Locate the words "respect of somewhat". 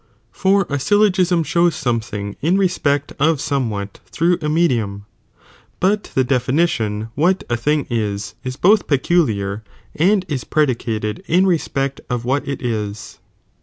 2.57-3.99